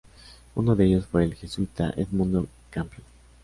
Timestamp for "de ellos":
0.75-1.05